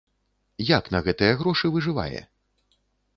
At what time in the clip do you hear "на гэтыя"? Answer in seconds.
0.95-1.35